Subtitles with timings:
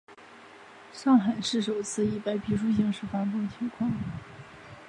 [0.91, 3.91] 上海市首次以白皮书形式发布法治政府建设情况。